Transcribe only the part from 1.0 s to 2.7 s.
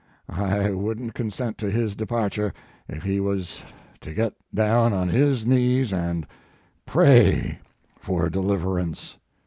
t consent to his departure,